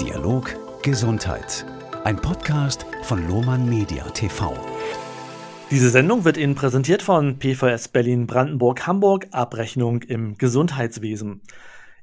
Dialog 0.00 0.56
Gesundheit. 0.82 1.66
Ein 2.04 2.16
Podcast 2.16 2.86
von 3.02 3.28
Lohmann 3.28 3.68
Media 3.68 4.02
TV. 4.08 4.56
Diese 5.70 5.90
Sendung 5.90 6.24
wird 6.24 6.38
Ihnen 6.38 6.54
präsentiert 6.54 7.02
von 7.02 7.38
PVS 7.38 7.88
Berlin 7.88 8.26
Brandenburg 8.26 8.86
Hamburg 8.86 9.28
Abrechnung 9.32 10.02
im 10.02 10.38
Gesundheitswesen. 10.38 11.42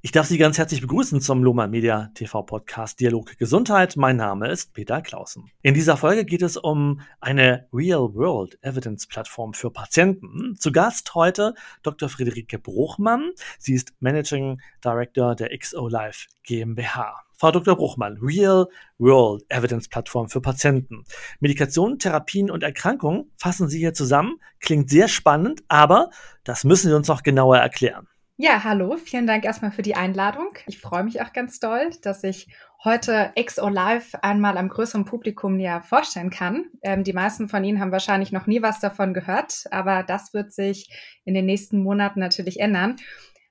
Ich 0.02 0.12
darf 0.12 0.28
Sie 0.28 0.38
ganz 0.38 0.57
herzlich 0.57 0.81
begrüßen 0.81 1.20
zum 1.20 1.44
Loma 1.44 1.67
Media 1.67 2.12
TV 2.13 2.44
Podcast 2.44 2.99
Dialog 2.99 3.38
Gesundheit. 3.38 3.97
Mein 3.97 4.15
Name 4.17 4.49
ist 4.49 4.74
Peter 4.74 5.01
Clausen. 5.01 5.51
In 5.62 5.74
dieser 5.74 5.97
Folge 5.97 6.26
geht 6.26 6.44
es 6.44 6.58
um 6.58 7.01
eine 7.19 7.67
Real-World 7.74 8.60
Evidence 8.62 9.08
Plattform 9.08 9.53
für 9.53 9.71
Patienten. 9.71 10.56
Zu 10.58 10.71
Gast 10.71 11.15
heute 11.15 11.53
Dr. 11.83 12.08
Friederike 12.08 12.60
Bruchmann. 12.60 13.31
Sie 13.58 13.74
ist 13.74 13.94
Managing 13.99 14.62
Director 14.85 15.35
der 15.35 15.58
XO 15.58 15.90
Life 15.90 16.27
GmbH. 16.44 17.28
Frau 17.40 17.52
Dr. 17.52 17.77
Bruchmann, 17.77 18.17
Real 18.21 18.67
World 18.98 19.45
Evidence 19.48 19.88
Plattform 19.88 20.27
für 20.27 20.41
Patienten. 20.41 21.05
Medikationen, 21.39 21.98
Therapien 21.98 22.52
und 22.52 22.63
Erkrankungen 22.63 23.31
fassen 23.38 23.70
Sie 23.70 23.79
hier 23.79 23.93
zusammen. 23.93 24.41
Klingt 24.59 24.89
sehr 24.89 25.07
spannend, 25.07 25.63
aber 25.70 26.09
das 26.43 26.65
müssen 26.65 26.89
Sie 26.89 26.95
uns 26.95 27.07
noch 27.07 27.23
genauer 27.23 27.57
erklären. 27.57 28.09
Ja, 28.35 28.65
hallo, 28.65 28.98
vielen 28.98 29.25
Dank 29.25 29.45
erstmal 29.45 29.71
für 29.71 29.81
die 29.81 29.95
Einladung. 29.95 30.49
Ich 30.67 30.81
freue 30.81 31.03
mich 31.03 31.21
auch 31.21 31.31
ganz 31.31 31.62
doll, 31.62 31.89
dass 32.02 32.25
ich 32.25 32.48
heute 32.84 33.31
XO 33.41 33.70
Live 33.70 34.15
einmal 34.21 34.57
am 34.57 34.67
größeren 34.67 35.05
Publikum 35.05 35.55
näher 35.55 35.81
vorstellen 35.81 36.29
kann. 36.29 36.65
Ähm, 36.81 37.05
die 37.05 37.13
meisten 37.13 37.48
von 37.48 37.63
Ihnen 37.63 37.79
haben 37.79 37.91
wahrscheinlich 37.93 38.34
noch 38.34 38.48
nie 38.48 38.62
was 38.62 38.81
davon 38.81 39.13
gehört, 39.13 39.63
aber 39.71 40.03
das 40.03 40.34
wird 40.34 40.51
sich 40.51 40.90
in 41.23 41.34
den 41.34 41.45
nächsten 41.45 41.84
Monaten 41.84 42.20
natürlich 42.20 42.59
ändern. 42.59 42.98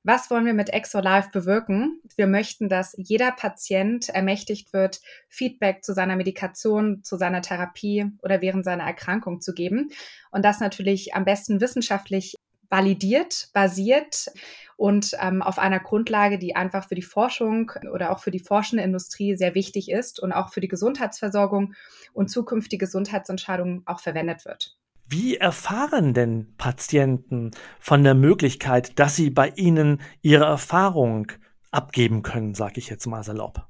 Was 0.08 0.30
wollen 0.30 0.46
wir 0.46 0.54
mit 0.54 0.72
XO 0.72 1.00
Live 1.00 1.30
bewirken? 1.32 2.00
Wir 2.16 2.26
möchten, 2.26 2.70
dass 2.70 2.94
jeder 2.96 3.30
Patient 3.30 4.08
ermächtigt 4.08 4.72
wird, 4.72 5.02
Feedback 5.28 5.84
zu 5.84 5.92
seiner 5.92 6.16
Medikation, 6.16 7.04
zu 7.04 7.18
seiner 7.18 7.42
Therapie 7.42 8.06
oder 8.22 8.40
während 8.40 8.64
seiner 8.64 8.84
Erkrankung 8.84 9.42
zu 9.42 9.52
geben. 9.52 9.90
Und 10.30 10.46
das 10.46 10.60
natürlich 10.60 11.14
am 11.14 11.26
besten 11.26 11.60
wissenschaftlich 11.60 12.36
validiert, 12.70 13.50
basiert 13.52 14.30
und 14.78 15.14
ähm, 15.20 15.42
auf 15.42 15.58
einer 15.58 15.78
Grundlage, 15.78 16.38
die 16.38 16.56
einfach 16.56 16.88
für 16.88 16.94
die 16.94 17.02
Forschung 17.02 17.70
oder 17.92 18.10
auch 18.10 18.20
für 18.20 18.30
die 18.30 18.40
forschende 18.40 18.84
Industrie 18.84 19.36
sehr 19.36 19.54
wichtig 19.54 19.90
ist 19.90 20.20
und 20.20 20.32
auch 20.32 20.48
für 20.54 20.62
die 20.62 20.68
Gesundheitsversorgung 20.68 21.74
und 22.14 22.30
zukünftige 22.30 22.86
Gesundheitsentscheidungen 22.86 23.82
auch 23.84 24.00
verwendet 24.00 24.46
wird. 24.46 24.78
Wie 25.10 25.38
erfahren 25.38 26.12
denn 26.12 26.54
Patienten 26.58 27.52
von 27.80 28.04
der 28.04 28.14
Möglichkeit, 28.14 28.98
dass 28.98 29.16
sie 29.16 29.30
bei 29.30 29.48
Ihnen 29.56 30.02
ihre 30.20 30.44
Erfahrung 30.44 31.32
abgeben 31.70 32.22
können, 32.22 32.54
sage 32.54 32.74
ich 32.76 32.90
jetzt 32.90 33.06
mal 33.06 33.24
salopp? 33.24 33.66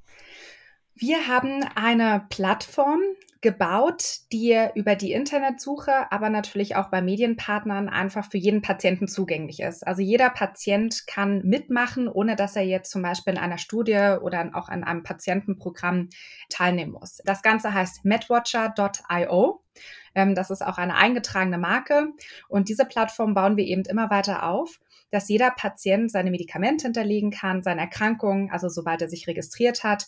Wir 0.96 1.28
haben 1.28 1.62
eine 1.76 2.26
Plattform, 2.28 3.00
gebaut, 3.40 4.20
die 4.32 4.56
über 4.74 4.96
die 4.96 5.12
Internetsuche, 5.12 6.10
aber 6.10 6.28
natürlich 6.28 6.76
auch 6.76 6.90
bei 6.90 7.00
Medienpartnern 7.00 7.88
einfach 7.88 8.28
für 8.28 8.38
jeden 8.38 8.62
Patienten 8.62 9.06
zugänglich 9.06 9.60
ist. 9.60 9.86
Also 9.86 10.02
jeder 10.02 10.30
Patient 10.30 11.06
kann 11.06 11.42
mitmachen, 11.44 12.08
ohne 12.08 12.34
dass 12.34 12.56
er 12.56 12.64
jetzt 12.64 12.90
zum 12.90 13.02
Beispiel 13.02 13.34
in 13.34 13.38
einer 13.38 13.58
Studie 13.58 14.16
oder 14.20 14.50
auch 14.54 14.68
an 14.68 14.82
einem 14.82 15.04
Patientenprogramm 15.04 16.08
teilnehmen 16.48 16.92
muss. 16.92 17.18
Das 17.24 17.42
Ganze 17.42 17.72
heißt 17.72 18.04
medwatcher.io. 18.04 19.62
Ähm, 20.18 20.34
das 20.34 20.50
ist 20.50 20.62
auch 20.62 20.78
eine 20.78 20.96
eingetragene 20.96 21.58
Marke. 21.58 22.08
Und 22.48 22.68
diese 22.68 22.84
Plattform 22.84 23.34
bauen 23.34 23.56
wir 23.56 23.64
eben 23.64 23.82
immer 23.82 24.10
weiter 24.10 24.48
auf, 24.48 24.80
dass 25.10 25.28
jeder 25.28 25.50
Patient 25.50 26.10
seine 26.10 26.30
Medikamente 26.30 26.86
hinterlegen 26.86 27.30
kann, 27.30 27.62
seine 27.62 27.82
Erkrankungen, 27.82 28.50
also 28.50 28.68
sobald 28.68 29.00
er 29.00 29.08
sich 29.08 29.26
registriert 29.26 29.84
hat 29.84 30.06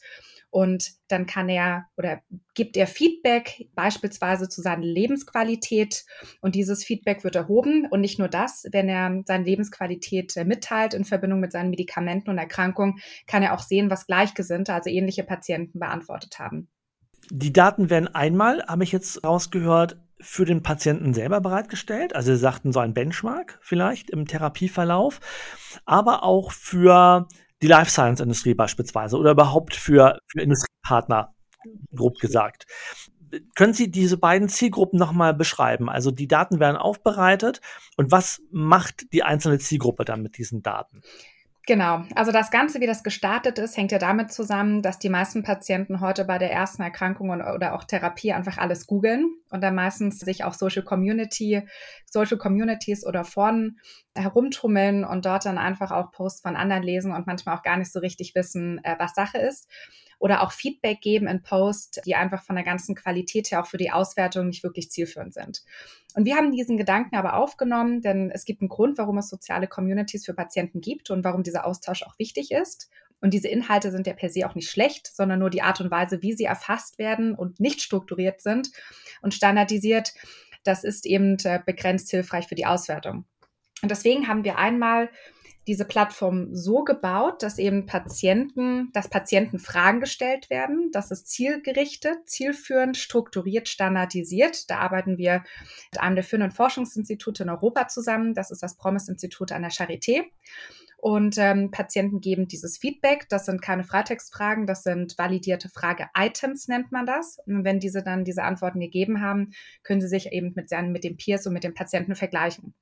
und 0.50 0.94
dann 1.08 1.26
kann 1.26 1.48
er 1.48 1.86
oder 1.96 2.20
gibt 2.54 2.76
er 2.76 2.88
Feedback 2.88 3.68
beispielsweise 3.74 4.48
zu 4.48 4.60
seiner 4.60 4.84
Lebensqualität 4.84 6.04
und 6.40 6.56
dieses 6.56 6.84
Feedback 6.84 7.22
wird 7.22 7.36
erhoben 7.36 7.86
und 7.88 8.00
nicht 8.00 8.18
nur 8.18 8.28
das, 8.28 8.66
wenn 8.72 8.88
er 8.88 9.22
seine 9.26 9.44
Lebensqualität 9.44 10.36
äh, 10.36 10.44
mitteilt 10.44 10.92
in 10.92 11.04
Verbindung 11.04 11.40
mit 11.40 11.52
seinen 11.52 11.70
Medikamenten 11.70 12.30
und 12.30 12.38
Erkrankungen, 12.38 12.98
kann 13.28 13.44
er 13.44 13.54
auch 13.54 13.60
sehen, 13.60 13.90
was 13.90 14.06
Gleichgesinnte, 14.06 14.74
also 14.74 14.90
ähnliche 14.90 15.22
Patienten 15.22 15.78
beantwortet 15.78 16.38
haben. 16.40 16.68
Die 17.28 17.52
Daten 17.52 17.90
werden 17.90 18.14
einmal, 18.14 18.64
habe 18.66 18.84
ich 18.84 18.92
jetzt 18.92 19.24
rausgehört, 19.24 19.98
für 20.20 20.44
den 20.44 20.62
Patienten 20.62 21.14
selber 21.14 21.40
bereitgestellt. 21.40 22.14
Also 22.14 22.32
Sie 22.32 22.38
sagten 22.38 22.72
so 22.72 22.80
ein 22.80 22.94
Benchmark 22.94 23.58
vielleicht 23.62 24.10
im 24.10 24.26
Therapieverlauf, 24.26 25.20
aber 25.86 26.22
auch 26.22 26.52
für 26.52 27.26
die 27.62 27.66
Life 27.66 27.90
Science 27.90 28.20
Industrie 28.20 28.54
beispielsweise 28.54 29.16
oder 29.16 29.32
überhaupt 29.32 29.74
für, 29.74 30.18
für 30.26 30.40
Industriepartner, 30.40 31.34
grob 31.94 32.18
gesagt. 32.18 32.66
Können 33.54 33.74
Sie 33.74 33.90
diese 33.90 34.16
beiden 34.16 34.48
Zielgruppen 34.48 34.98
nochmal 34.98 35.34
beschreiben? 35.34 35.88
Also 35.88 36.10
die 36.10 36.26
Daten 36.26 36.58
werden 36.58 36.76
aufbereitet 36.76 37.60
und 37.96 38.10
was 38.10 38.42
macht 38.50 39.12
die 39.12 39.22
einzelne 39.22 39.58
Zielgruppe 39.58 40.04
dann 40.04 40.22
mit 40.22 40.36
diesen 40.36 40.62
Daten? 40.62 41.02
Genau. 41.66 42.04
Also 42.14 42.32
das 42.32 42.50
Ganze, 42.50 42.80
wie 42.80 42.86
das 42.86 43.04
gestartet 43.04 43.58
ist, 43.58 43.76
hängt 43.76 43.92
ja 43.92 43.98
damit 43.98 44.32
zusammen, 44.32 44.80
dass 44.82 44.98
die 44.98 45.10
meisten 45.10 45.42
Patienten 45.42 46.00
heute 46.00 46.24
bei 46.24 46.38
der 46.38 46.50
ersten 46.50 46.82
Erkrankung 46.82 47.30
oder 47.30 47.74
auch 47.74 47.84
Therapie 47.84 48.32
einfach 48.32 48.56
alles 48.56 48.86
googeln 48.86 49.34
und 49.50 49.60
dann 49.60 49.74
meistens 49.74 50.18
sich 50.20 50.42
auch 50.42 50.54
Social 50.54 50.82
Community, 50.82 51.62
Social 52.06 52.38
Communities 52.38 53.06
oder 53.06 53.24
Foren 53.24 53.78
herumtummeln 54.16 55.04
und 55.04 55.26
dort 55.26 55.44
dann 55.44 55.58
einfach 55.58 55.90
auch 55.90 56.12
Posts 56.12 56.40
von 56.40 56.56
anderen 56.56 56.82
lesen 56.82 57.12
und 57.12 57.26
manchmal 57.26 57.56
auch 57.56 57.62
gar 57.62 57.76
nicht 57.76 57.92
so 57.92 58.00
richtig 58.00 58.34
wissen, 58.34 58.82
äh, 58.82 58.96
was 58.98 59.14
Sache 59.14 59.38
ist 59.38 59.68
oder 60.18 60.42
auch 60.42 60.52
Feedback 60.52 61.00
geben 61.00 61.26
in 61.26 61.42
Post, 61.42 62.02
die 62.06 62.14
einfach 62.14 62.42
von 62.42 62.56
der 62.56 62.64
ganzen 62.64 62.94
Qualität 62.94 63.50
her 63.50 63.62
auch 63.62 63.66
für 63.66 63.78
die 63.78 63.90
Auswertung 63.90 64.46
nicht 64.48 64.62
wirklich 64.62 64.90
zielführend 64.90 65.34
sind. 65.34 65.62
Und 66.14 66.24
wir 66.24 66.36
haben 66.36 66.52
diesen 66.52 66.76
Gedanken 66.76 67.16
aber 67.16 67.34
aufgenommen, 67.34 68.00
denn 68.00 68.30
es 68.30 68.44
gibt 68.44 68.60
einen 68.60 68.68
Grund, 68.68 68.98
warum 68.98 69.18
es 69.18 69.28
soziale 69.28 69.68
Communities 69.68 70.24
für 70.24 70.34
Patienten 70.34 70.80
gibt 70.80 71.10
und 71.10 71.24
warum 71.24 71.42
dieser 71.42 71.66
Austausch 71.66 72.02
auch 72.02 72.18
wichtig 72.18 72.50
ist. 72.50 72.90
Und 73.20 73.34
diese 73.34 73.48
Inhalte 73.48 73.90
sind 73.90 74.06
ja 74.06 74.14
per 74.14 74.30
se 74.30 74.48
auch 74.48 74.54
nicht 74.54 74.70
schlecht, 74.70 75.06
sondern 75.06 75.38
nur 75.38 75.50
die 75.50 75.62
Art 75.62 75.80
und 75.80 75.90
Weise, 75.90 76.22
wie 76.22 76.32
sie 76.32 76.44
erfasst 76.44 76.98
werden 76.98 77.34
und 77.34 77.60
nicht 77.60 77.82
strukturiert 77.82 78.40
sind 78.40 78.70
und 79.20 79.34
standardisiert. 79.34 80.14
Das 80.64 80.84
ist 80.84 81.06
eben 81.06 81.36
äh, 81.44 81.60
begrenzt 81.64 82.10
hilfreich 82.10 82.46
für 82.48 82.54
die 82.54 82.66
Auswertung. 82.66 83.24
Und 83.82 83.90
deswegen 83.90 84.28
haben 84.28 84.44
wir 84.44 84.58
einmal 84.58 85.10
diese 85.66 85.84
Plattform 85.84 86.54
so 86.54 86.84
gebaut, 86.84 87.42
dass 87.42 87.58
eben 87.58 87.86
Patienten, 87.86 88.90
dass 88.92 89.08
Patienten 89.08 89.58
Fragen 89.58 90.00
gestellt 90.00 90.50
werden. 90.50 90.90
Das 90.92 91.10
ist 91.10 91.28
zielgerichtet, 91.28 92.28
zielführend, 92.28 92.96
strukturiert, 92.96 93.68
standardisiert. 93.68 94.70
Da 94.70 94.78
arbeiten 94.78 95.18
wir 95.18 95.44
mit 95.92 96.00
einem 96.00 96.16
der 96.16 96.24
führenden 96.24 96.50
Forschungsinstitute 96.50 97.42
in 97.42 97.50
Europa 97.50 97.88
zusammen. 97.88 98.34
Das 98.34 98.50
ist 98.50 98.62
das 98.62 98.76
Promise-Institut 98.76 99.52
an 99.52 99.62
der 99.62 99.70
Charité. 99.70 100.24
Und 101.00 101.38
ähm, 101.38 101.70
Patienten 101.70 102.20
geben 102.20 102.46
dieses 102.46 102.76
Feedback. 102.76 103.26
Das 103.30 103.46
sind 103.46 103.62
keine 103.62 103.84
Freitextfragen, 103.84 104.66
das 104.66 104.82
sind 104.82 105.16
validierte 105.16 105.70
Frage-Items, 105.70 106.68
nennt 106.68 106.92
man 106.92 107.06
das. 107.06 107.38
Und 107.46 107.64
wenn 107.64 107.80
diese 107.80 108.02
dann 108.02 108.24
diese 108.24 108.42
Antworten 108.42 108.80
gegeben 108.80 109.22
haben, 109.22 109.52
können 109.82 110.02
sie 110.02 110.08
sich 110.08 110.30
eben 110.30 110.52
mit, 110.54 110.70
mit 110.70 111.04
den 111.04 111.16
Peers 111.16 111.46
und 111.46 111.54
mit 111.54 111.64
den 111.64 111.72
Patienten 111.72 112.14
vergleichen. 112.16 112.74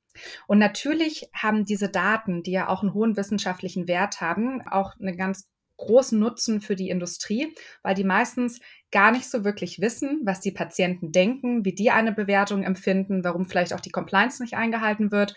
Und 0.48 0.58
natürlich 0.58 1.30
haben 1.32 1.64
diese 1.64 1.88
Daten, 1.88 2.42
die 2.42 2.50
ja 2.50 2.68
auch 2.68 2.82
einen 2.82 2.92
hohen 2.92 3.16
wissenschaftlichen 3.16 3.86
Wert 3.86 4.20
haben, 4.20 4.66
auch 4.66 4.98
einen 4.98 5.16
ganz 5.16 5.48
großen 5.76 6.18
Nutzen 6.18 6.60
für 6.60 6.74
die 6.74 6.90
Industrie, 6.90 7.54
weil 7.84 7.94
die 7.94 8.02
meistens 8.02 8.58
gar 8.90 9.12
nicht 9.12 9.30
so 9.30 9.44
wirklich 9.44 9.80
wissen, 9.80 10.22
was 10.24 10.40
die 10.40 10.50
Patienten 10.50 11.12
denken, 11.12 11.64
wie 11.64 11.72
die 11.72 11.92
eine 11.92 12.10
Bewertung 12.10 12.64
empfinden, 12.64 13.22
warum 13.22 13.46
vielleicht 13.46 13.72
auch 13.72 13.80
die 13.80 13.92
Compliance 13.92 14.42
nicht 14.42 14.54
eingehalten 14.54 15.12
wird. 15.12 15.36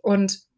Und 0.00 0.48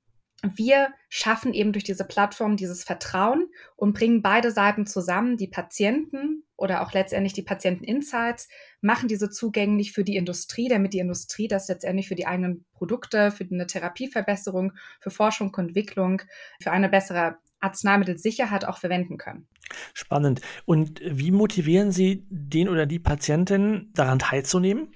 wir 0.43 0.93
schaffen 1.09 1.55
eben 1.55 1.73
durch 1.73 1.85
diese 1.85 2.05
Plattform 2.05 2.57
dieses 2.57 2.83
Vertrauen 2.83 3.49
und 3.77 3.95
bringen 3.95 4.23
beide 4.23 4.51
Seiten 4.51 4.87
zusammen, 4.87 5.37
die 5.37 5.47
Patienten 5.47 6.45
oder 6.57 6.83
auch 6.83 6.93
letztendlich 6.93 7.33
die 7.33 7.43
Patienten-Insights, 7.43 8.49
machen 8.81 9.09
diese 9.09 9.31
zugänglich 9.31 9.93
für 9.93 10.05
die 10.05 10.17
Industrie, 10.17 10.69
damit 10.69 10.93
die 10.93 10.99
Industrie 10.99 11.49
das 11.49 11.69
letztendlich 11.69 12.09
für 12.09 12.15
die 12.15 12.27
eigenen 12.27 12.65
Produkte, 12.73 13.31
für 13.31 13.45
eine 13.45 13.67
Therapieverbesserung, 13.67 14.73
für 15.01 15.11
Forschung 15.11 15.53
und 15.55 15.69
Entwicklung, 15.69 16.23
für 16.61 16.73
eine 16.73 16.89
bessere 16.89 17.37
Arzneimittelsicherheit 17.61 18.65
auch 18.65 18.79
verwenden 18.79 19.19
können. 19.19 19.47
Spannend. 19.95 20.41
Und 20.65 21.01
wie 21.05 21.31
motivieren 21.31 21.93
Sie 21.93 22.27
den 22.29 22.69
oder 22.69 22.87
die 22.87 22.99
Patientin 22.99 23.91
daran 23.95 24.19
teilzunehmen? 24.19 24.93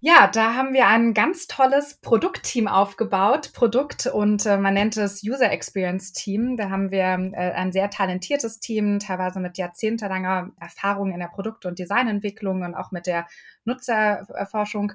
Ja, 0.00 0.28
da 0.28 0.54
haben 0.54 0.74
wir 0.74 0.86
ein 0.86 1.12
ganz 1.12 1.48
tolles 1.48 1.96
Produktteam 2.00 2.68
aufgebaut, 2.68 3.52
Produkt 3.52 4.06
und 4.06 4.46
äh, 4.46 4.56
man 4.56 4.74
nennt 4.74 4.96
es 4.96 5.24
User 5.24 5.50
Experience 5.50 6.12
Team. 6.12 6.56
Da 6.56 6.70
haben 6.70 6.92
wir 6.92 7.02
äh, 7.02 7.52
ein 7.52 7.72
sehr 7.72 7.90
talentiertes 7.90 8.60
Team, 8.60 9.00
teilweise 9.00 9.40
mit 9.40 9.58
jahrzehntelanger 9.58 10.52
Erfahrung 10.60 11.10
in 11.10 11.18
der 11.18 11.26
Produkt- 11.26 11.66
und 11.66 11.80
Designentwicklung 11.80 12.62
und 12.62 12.76
auch 12.76 12.92
mit 12.92 13.08
der 13.08 13.26
Nutzerforschung. 13.64 14.92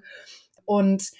Und 0.63 1.11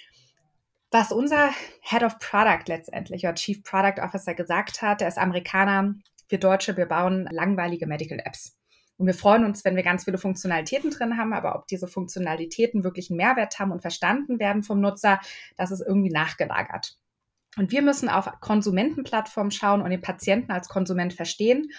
was 0.90 1.12
unser 1.12 1.50
Head 1.82 2.04
of 2.04 2.18
Product 2.20 2.64
letztendlich 2.66 3.24
oder 3.24 3.34
Chief 3.34 3.62
Product 3.62 4.00
Officer 4.02 4.32
gesagt 4.32 4.80
hat, 4.80 5.02
der 5.02 5.08
ist 5.08 5.18
Amerikaner, 5.18 5.94
wir 6.30 6.40
Deutsche, 6.40 6.78
wir 6.78 6.86
bauen 6.86 7.28
langweilige 7.30 7.86
Medical 7.86 8.18
Apps. 8.24 8.56
Und 8.96 9.06
wir 9.06 9.14
freuen 9.14 9.44
uns, 9.44 9.64
wenn 9.64 9.76
wir 9.76 9.82
ganz 9.82 10.04
viele 10.04 10.18
Funktionalitäten 10.18 10.90
drin 10.90 11.18
haben, 11.18 11.32
aber 11.32 11.56
ob 11.56 11.66
diese 11.66 11.88
Funktionalitäten 11.88 12.84
wirklich 12.84 13.10
einen 13.10 13.16
Mehrwert 13.16 13.58
haben 13.58 13.72
und 13.72 13.82
verstanden 13.82 14.38
werden 14.38 14.62
vom 14.62 14.80
Nutzer, 14.80 15.20
das 15.56 15.70
ist 15.72 15.80
irgendwie 15.80 16.10
nachgelagert. 16.10 16.96
Und 17.56 17.70
wir 17.70 17.82
müssen 17.82 18.08
auf 18.08 18.28
Konsumentenplattformen 18.40 19.50
schauen 19.50 19.82
und 19.82 19.90
den 19.90 20.00
Patienten 20.00 20.52
als 20.52 20.68
Konsument 20.68 21.12
verstehen 21.12 21.70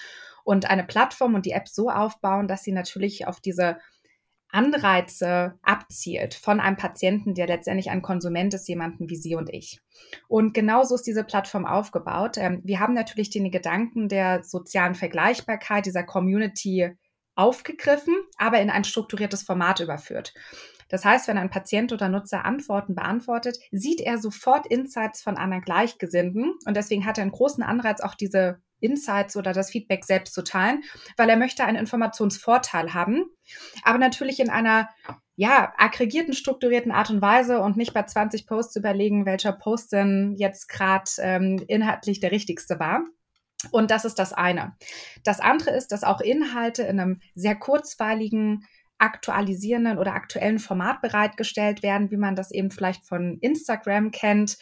und 0.43 0.69
eine 0.69 0.83
Plattform 0.83 1.35
und 1.35 1.45
die 1.45 1.51
App 1.51 1.67
so 1.67 1.89
aufbauen, 1.89 2.47
dass 2.47 2.63
sie 2.63 2.71
natürlich 2.71 3.27
auf 3.27 3.39
diese 3.39 3.77
Anreize 4.49 5.59
abzielt 5.63 6.33
von 6.33 6.61
einem 6.61 6.77
Patienten, 6.77 7.33
der 7.33 7.47
letztendlich 7.47 7.89
ein 7.89 8.01
Konsument 8.01 8.53
ist, 8.53 8.69
jemanden 8.69 9.09
wie 9.09 9.17
Sie 9.17 9.35
und 9.35 9.49
ich. 9.53 9.81
Und 10.29 10.53
genauso 10.53 10.95
ist 10.95 11.03
diese 11.03 11.25
Plattform 11.25 11.65
aufgebaut. 11.65 12.37
Ähm, 12.37 12.61
wir 12.63 12.79
haben 12.79 12.93
natürlich 12.93 13.29
den 13.29 13.51
Gedanken 13.51 14.07
der 14.07 14.43
sozialen 14.43 14.95
Vergleichbarkeit 14.95 15.85
dieser 15.85 16.03
Community 16.03 16.95
aufgegriffen, 17.35 18.15
aber 18.37 18.59
in 18.59 18.69
ein 18.69 18.83
strukturiertes 18.83 19.43
Format 19.43 19.79
überführt. 19.79 20.33
Das 20.89 21.03
heißt, 21.03 21.27
wenn 21.27 21.37
ein 21.37 21.49
Patient 21.49 21.91
oder 21.93 22.09
Nutzer 22.09 22.45
Antworten 22.45 22.95
beantwortet, 22.95 23.57
sieht 23.71 24.01
er 24.01 24.17
sofort 24.17 24.67
Insights 24.67 25.21
von 25.21 25.37
anderen 25.37 25.63
Gleichgesinnten 25.63 26.53
und 26.65 26.77
deswegen 26.77 27.05
hat 27.05 27.17
er 27.17 27.23
einen 27.23 27.31
großen 27.31 27.63
Anreiz, 27.63 28.01
auch 28.01 28.15
diese 28.15 28.61
Insights 28.79 29.35
oder 29.35 29.53
das 29.53 29.71
Feedback 29.71 30.05
selbst 30.05 30.33
zu 30.33 30.43
teilen, 30.43 30.83
weil 31.17 31.29
er 31.29 31.37
möchte 31.37 31.63
einen 31.63 31.77
Informationsvorteil 31.77 32.93
haben, 32.93 33.25
aber 33.83 33.97
natürlich 33.97 34.39
in 34.39 34.49
einer 34.49 34.89
ja, 35.37 35.73
aggregierten, 35.77 36.33
strukturierten 36.33 36.91
Art 36.91 37.09
und 37.09 37.21
Weise 37.21 37.59
und 37.59 37.77
nicht 37.77 37.93
bei 37.93 38.03
20 38.03 38.47
Posts 38.47 38.77
überlegen, 38.77 39.25
welcher 39.25 39.51
Post 39.51 39.91
denn 39.91 40.35
jetzt 40.37 40.69
gerade 40.69 41.09
ähm, 41.19 41.63
inhaltlich 41.67 42.19
der 42.19 42.31
richtigste 42.31 42.79
war. 42.79 43.01
Und 43.71 43.91
das 43.91 44.05
ist 44.05 44.19
das 44.19 44.33
eine. 44.33 44.75
Das 45.23 45.39
andere 45.39 45.71
ist, 45.71 45.91
dass 45.91 46.03
auch 46.03 46.21
Inhalte 46.21 46.83
in 46.83 46.99
einem 46.99 47.21
sehr 47.35 47.55
kurzweiligen, 47.55 48.65
aktualisierenden 48.97 49.97
oder 49.97 50.13
aktuellen 50.13 50.59
Format 50.59 51.01
bereitgestellt 51.01 51.83
werden, 51.83 52.11
wie 52.11 52.17
man 52.17 52.35
das 52.35 52.51
eben 52.51 52.71
vielleicht 52.71 53.05
von 53.05 53.37
Instagram 53.41 54.11
kennt, 54.11 54.57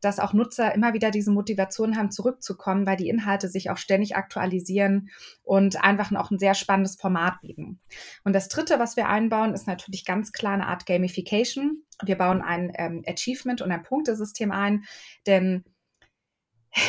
dass 0.00 0.18
auch 0.18 0.32
Nutzer 0.32 0.74
immer 0.74 0.92
wieder 0.92 1.10
diese 1.10 1.30
Motivation 1.30 1.96
haben, 1.96 2.10
zurückzukommen, 2.10 2.86
weil 2.86 2.96
die 2.96 3.08
Inhalte 3.08 3.48
sich 3.48 3.70
auch 3.70 3.78
ständig 3.78 4.16
aktualisieren 4.16 5.10
und 5.42 5.82
einfach 5.82 6.12
auch 6.16 6.30
ein 6.30 6.38
sehr 6.38 6.54
spannendes 6.54 6.96
Format 6.96 7.40
bieten. 7.42 7.80
Und 8.24 8.32
das 8.32 8.48
Dritte, 8.48 8.78
was 8.78 8.96
wir 8.96 9.08
einbauen, 9.08 9.54
ist 9.54 9.66
natürlich 9.68 10.04
ganz 10.04 10.32
klar 10.32 10.54
eine 10.54 10.66
Art 10.66 10.86
Gamification. 10.86 11.82
Wir 12.04 12.18
bauen 12.18 12.42
ein 12.42 12.72
ähm, 12.76 13.04
Achievement 13.06 13.62
und 13.62 13.70
ein 13.70 13.84
Punktesystem 13.84 14.50
ein, 14.50 14.84
denn 15.26 15.64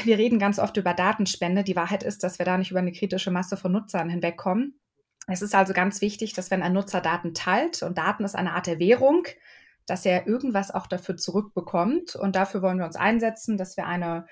wir 0.04 0.18
reden 0.18 0.39
ganz 0.39 0.60
oft 0.60 0.78
über 0.78 0.94
Datenspende. 0.94 1.63
Die 1.63 1.75
Wahrheit 1.75 2.04
ist, 2.04 2.24
dass 2.24 2.39
wir 2.39 2.45
da 2.45 2.57
nicht 2.57 2.72
über 2.72 2.80
eine 2.80 2.92
kritische 2.92 3.31
Masse 3.31 3.57
von 3.57 3.72
Nutzern 3.72 4.10
hinwegkommen. 4.10 4.80
Es 5.28 5.42
ist 5.42 5.56
also 5.56 5.74
ganz 5.74 6.01
wichtig, 6.01 6.34
dass 6.34 6.51
wenn 6.51 6.63
ein 6.63 6.74
Nutzer 6.74 7.01
Daten 7.01 7.34
teilt, 7.34 7.84
und 7.84 7.98
Daten 7.98 8.24
ist 8.24 8.36
eine 8.36 8.54
Art 8.54 8.68
der 8.68 8.80
Währung, 8.80 9.24
dass 9.86 10.06
er 10.06 10.28
irgendwas 10.28 10.72
auch 10.72 10.88
dafür 10.88 11.18
zurückbekommt. 11.18 12.16
Und 12.16 12.36
dafür 12.36 12.62
wollen 12.62 12.78
wir 12.78 12.86
uns 12.86 12.95
einsetzen, 12.95 13.57
dass 13.57 13.78
wir 13.78 13.86
eine, 13.86 14.25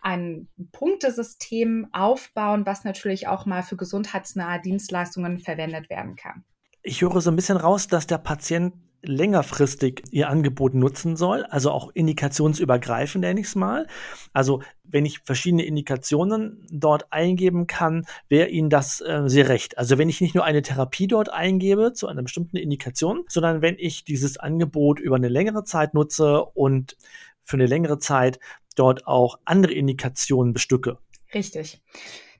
ein 0.00 0.48
Punktesystem 0.72 1.88
aufbauen, 1.92 2.66
was 2.66 2.84
natürlich 2.84 3.28
auch 3.28 3.46
mal 3.46 3.62
für 3.62 3.76
gesundheitsnahe 3.76 4.60
Dienstleistungen 4.60 5.38
verwendet 5.38 5.90
werden 5.90 6.16
kann. 6.16 6.44
Ich 6.82 7.02
höre 7.02 7.20
so 7.20 7.30
ein 7.30 7.36
bisschen 7.36 7.56
raus, 7.56 7.88
dass 7.88 8.06
der 8.06 8.18
Patient 8.18 8.74
längerfristig 9.08 10.02
ihr 10.10 10.28
Angebot 10.28 10.74
nutzen 10.74 11.16
soll, 11.16 11.44
also 11.44 11.70
auch 11.70 11.90
indikationsübergreifend, 11.94 13.22
nenne 13.22 13.40
ich 13.40 13.46
es 13.46 13.54
mal. 13.54 13.86
Also 14.32 14.62
wenn 14.84 15.04
ich 15.04 15.20
verschiedene 15.20 15.64
Indikationen 15.64 16.66
dort 16.70 17.12
eingeben 17.12 17.66
kann, 17.66 18.06
wäre 18.28 18.48
Ihnen 18.48 18.70
das 18.70 19.00
äh, 19.00 19.22
sehr 19.26 19.48
recht. 19.48 19.78
Also 19.78 19.98
wenn 19.98 20.08
ich 20.08 20.20
nicht 20.20 20.34
nur 20.34 20.44
eine 20.44 20.62
Therapie 20.62 21.06
dort 21.06 21.32
eingebe 21.32 21.92
zu 21.92 22.06
einer 22.06 22.22
bestimmten 22.22 22.56
Indikation, 22.56 23.24
sondern 23.28 23.62
wenn 23.62 23.76
ich 23.78 24.04
dieses 24.04 24.36
Angebot 24.38 25.00
über 25.00 25.16
eine 25.16 25.28
längere 25.28 25.64
Zeit 25.64 25.94
nutze 25.94 26.44
und 26.44 26.96
für 27.42 27.56
eine 27.56 27.66
längere 27.66 27.98
Zeit 27.98 28.38
dort 28.74 29.06
auch 29.06 29.38
andere 29.44 29.72
Indikationen 29.72 30.52
bestücke. 30.52 30.98
Richtig 31.32 31.80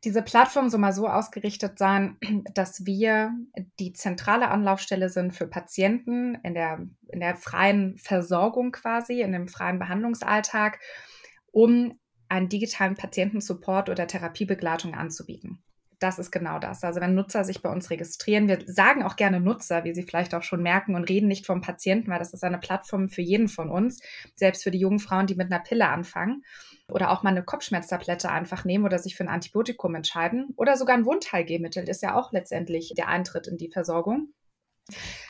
diese 0.05 0.23
Plattform 0.23 0.69
soll 0.69 0.81
mal 0.81 0.93
so 0.93 1.09
ausgerichtet 1.09 1.79
sein, 1.79 2.17
dass 2.55 2.87
wir 2.87 3.33
die 3.79 3.93
zentrale 3.93 4.49
Anlaufstelle 4.49 5.09
sind 5.09 5.35
für 5.35 5.47
Patienten 5.47 6.37
in 6.43 6.55
der, 6.55 6.87
in 7.09 7.21
der 7.21 7.37
freien 7.37 7.97
Versorgung 7.99 8.73
quasi, 8.73 9.21
in 9.21 9.33
dem 9.33 9.49
freien 9.49 9.79
Behandlungsalltag, 9.79 10.81
um 11.51 11.99
einen 12.29 12.49
digitalen 12.49 12.97
Patientensupport 12.97 13.89
oder 13.89 14.07
Therapiebegleitung 14.07 14.95
anzubieten. 14.95 15.63
Das 15.99 16.19
ist 16.19 16.31
genau 16.31 16.59
das. 16.59 16.85
Also 16.85 17.01
wenn 17.01 17.15
Nutzer 17.15 17.45
sich 17.45 17.63
bei 17.63 17.71
uns 17.71 17.89
registrieren, 17.89 18.49
wir 18.49 18.59
sagen 18.67 19.03
auch 19.03 19.17
gerne 19.17 19.41
Nutzer, 19.41 19.85
wie 19.85 19.95
Sie 19.95 20.03
vielleicht 20.03 20.35
auch 20.35 20.43
schon 20.43 20.63
merken, 20.63 20.95
und 20.95 21.05
reden 21.05 21.29
nicht 21.29 21.47
vom 21.47 21.63
Patienten, 21.63 22.11
weil 22.11 22.19
das 22.19 22.35
ist 22.35 22.45
eine 22.45 22.59
Plattform 22.59 23.09
für 23.09 23.23
jeden 23.23 23.49
von 23.49 23.71
uns, 23.71 24.03
selbst 24.35 24.63
für 24.63 24.71
die 24.71 24.79
jungen 24.79 24.99
Frauen, 24.99 25.27
die 25.27 25.37
mit 25.37 25.51
einer 25.51 25.63
Pille 25.63 25.89
anfangen 25.89 26.43
oder 26.91 27.11
auch 27.11 27.23
mal 27.23 27.31
eine 27.31 27.43
Kopfschmerztablette 27.43 28.31
einfach 28.31 28.65
nehmen 28.65 28.85
oder 28.85 28.99
sich 28.99 29.17
für 29.17 29.25
ein 29.25 29.29
Antibiotikum 29.29 29.95
entscheiden 29.95 30.55
oder 30.57 30.77
sogar 30.77 30.97
ein 30.97 31.07
Wundheilgehmittel 31.07 31.89
ist 31.89 32.03
ja 32.03 32.15
auch 32.15 32.33
letztendlich 32.33 32.95
der 32.97 33.09
Eintritt 33.09 33.47
in 33.47 33.57
die 33.57 33.71
Versorgung. 33.71 34.33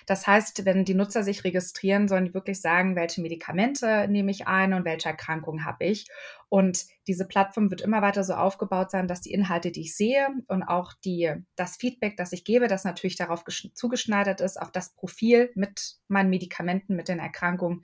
Das 0.05 0.27
heißt, 0.27 0.67
wenn 0.67 0.85
die 0.85 0.95
Nutzer 0.95 1.23
sich 1.23 1.45
registrieren, 1.45 2.09
sollen 2.09 2.27
die 2.27 2.35
wirklich 2.35 2.61
sagen, 2.61 2.95
welche 2.95 3.23
Medikamente 3.23 4.07
nehme 4.09 4.31
ich 4.31 4.47
ein 4.47 4.75
und 4.75 4.85
welche 4.85 5.09
Erkrankungen 5.09 5.65
habe 5.65 5.87
ich. 5.87 6.07
Und 6.49 6.85
diese 7.07 7.27
Plattform 7.27 7.71
wird 7.71 7.81
immer 7.81 8.03
weiter 8.03 8.23
so 8.23 8.35
aufgebaut 8.35 8.91
sein, 8.91 9.09
dass 9.09 9.23
die 9.23 9.33
Inhalte, 9.33 9.71
die 9.71 9.83
ich 9.83 9.97
sehe 9.97 10.29
und 10.49 10.63
auch 10.63 10.93
die, 11.05 11.33
das 11.57 11.77
Feedback, 11.77 12.17
das 12.19 12.33
ich 12.33 12.45
gebe, 12.45 12.69
das 12.69 12.85
natürlich 12.85 13.17
darauf 13.17 13.45
zugeschneidert 13.75 14.43
ist, 14.43 14.61
auf 14.61 14.71
das 14.71 14.95
Profil 14.95 15.51
mit 15.55 15.97
meinen 16.07 16.31
Medikamenten, 16.31 16.95
mit 16.95 17.09
den 17.09 17.19
Erkrankungen, 17.19 17.83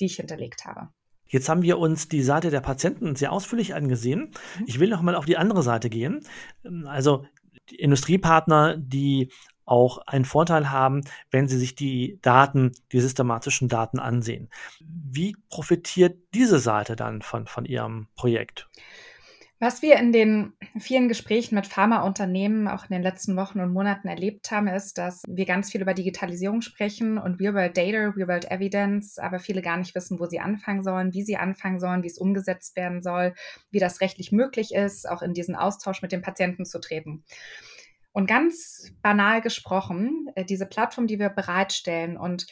die 0.00 0.06
ich 0.06 0.16
hinterlegt 0.16 0.64
habe. 0.64 0.88
Jetzt 1.30 1.48
haben 1.48 1.62
wir 1.62 1.78
uns 1.78 2.08
die 2.08 2.22
Seite 2.22 2.50
der 2.50 2.60
Patienten 2.60 3.16
sehr 3.16 3.32
ausführlich 3.32 3.74
angesehen. 3.74 4.32
Mhm. 4.58 4.64
Ich 4.66 4.80
will 4.80 4.90
noch 4.90 5.00
mal 5.00 5.14
auf 5.14 5.24
die 5.24 5.36
andere 5.36 5.62
Seite 5.62 5.88
gehen. 5.88 6.20
Also 6.84 7.24
die 7.70 7.76
Industriepartner, 7.76 8.76
die 8.76 9.30
auch 9.64 9.98
einen 9.98 10.24
Vorteil 10.24 10.70
haben, 10.70 11.02
wenn 11.30 11.46
sie 11.46 11.56
sich 11.56 11.76
die 11.76 12.18
Daten, 12.22 12.72
die 12.90 13.00
systematischen 13.00 13.68
Daten 13.68 14.00
ansehen. 14.00 14.50
Wie 14.80 15.36
profitiert 15.48 16.18
diese 16.34 16.58
Seite 16.58 16.96
dann 16.96 17.22
von, 17.22 17.46
von 17.46 17.64
Ihrem 17.64 18.08
Projekt? 18.16 18.68
Was 19.62 19.82
wir 19.82 19.96
in 19.96 20.10
den 20.10 20.54
vielen 20.78 21.08
Gesprächen 21.08 21.54
mit 21.54 21.66
Pharmaunternehmen 21.66 22.66
auch 22.66 22.84
in 22.84 22.94
den 22.94 23.02
letzten 23.02 23.36
Wochen 23.36 23.60
und 23.60 23.74
Monaten 23.74 24.08
erlebt 24.08 24.50
haben, 24.50 24.68
ist, 24.68 24.96
dass 24.96 25.22
wir 25.28 25.44
ganz 25.44 25.70
viel 25.70 25.82
über 25.82 25.92
Digitalisierung 25.92 26.62
sprechen 26.62 27.18
und 27.18 27.38
Real 27.38 27.52
World 27.52 27.76
Data, 27.76 28.08
Real 28.16 28.28
World 28.28 28.50
Evidence, 28.50 29.18
aber 29.18 29.38
viele 29.38 29.60
gar 29.60 29.76
nicht 29.76 29.94
wissen, 29.94 30.18
wo 30.18 30.24
sie 30.24 30.40
anfangen 30.40 30.82
sollen, 30.82 31.12
wie 31.12 31.22
sie 31.22 31.36
anfangen 31.36 31.78
sollen, 31.78 32.02
wie 32.02 32.06
es 32.06 32.16
umgesetzt 32.16 32.74
werden 32.74 33.02
soll, 33.02 33.34
wie 33.70 33.80
das 33.80 34.00
rechtlich 34.00 34.32
möglich 34.32 34.72
ist, 34.74 35.06
auch 35.06 35.20
in 35.20 35.34
diesen 35.34 35.56
Austausch 35.56 36.00
mit 36.00 36.12
den 36.12 36.22
Patienten 36.22 36.64
zu 36.64 36.80
treten. 36.80 37.22
Und 38.12 38.26
ganz 38.26 38.90
banal 39.02 39.42
gesprochen, 39.42 40.28
äh, 40.36 40.46
diese 40.46 40.64
Plattform, 40.64 41.06
die 41.06 41.18
wir 41.18 41.28
bereitstellen 41.28 42.16
und 42.16 42.46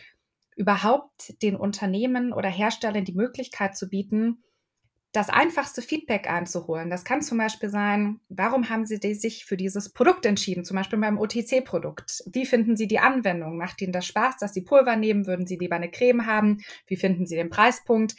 überhaupt 0.56 1.42
den 1.42 1.56
Unternehmen 1.56 2.35
oder 2.35 2.50
Herstellern 2.50 3.06
die 3.06 3.14
Möglichkeit 3.14 3.78
zu 3.78 3.88
bieten, 3.88 4.42
das 5.18 5.30
einfachste 5.30 5.82
Feedback 5.82 6.30
einzuholen. 6.30 6.90
Das 6.90 7.04
kann 7.04 7.22
zum 7.22 7.38
Beispiel 7.38 7.70
sein, 7.70 8.20
warum 8.28 8.70
haben 8.70 8.87
Sie 8.87 8.98
sich 9.14 9.44
für 9.44 9.56
dieses 9.56 9.88
Produkt 9.88 10.25
entschieden, 10.25 10.64
zum 10.64 10.76
Beispiel 10.76 11.00
beim 11.00 11.18
OTC-Produkt? 11.18 12.22
Wie 12.26 12.46
finden 12.46 12.76
Sie 12.76 12.87
die 12.87 13.00
Anwendung? 13.00 13.56
Macht 13.56 13.82
Ihnen 13.82 13.90
das 13.90 14.06
Spaß, 14.06 14.37
dass 14.37 14.54
Sie 14.54 14.62
Pulver 14.62 14.94
nehmen? 14.94 15.26
Würden 15.26 15.44
Sie 15.44 15.56
lieber 15.56 15.75
eine 15.75 15.90
Creme 15.90 16.25
haben? 16.26 16.58
Wie 16.87 16.94
finden 16.94 17.26
Sie 17.26 17.34
den 17.34 17.50
Preispunkt? 17.50 18.14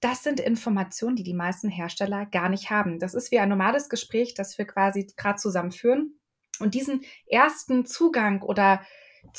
Das 0.00 0.22
sind 0.22 0.38
Informationen, 0.38 1.16
die 1.16 1.22
die 1.22 1.32
meisten 1.32 1.70
Hersteller 1.70 2.26
gar 2.26 2.50
nicht 2.50 2.68
haben. 2.68 2.98
Das 2.98 3.14
ist 3.14 3.30
wie 3.30 3.38
ein 3.38 3.48
normales 3.48 3.88
Gespräch, 3.88 4.34
das 4.34 4.58
wir 4.58 4.66
quasi 4.66 5.06
gerade 5.16 5.38
zusammen 5.38 5.72
führen. 5.72 6.18
Und 6.60 6.74
diesen 6.74 7.06
ersten 7.26 7.86
Zugang 7.86 8.42
oder 8.42 8.82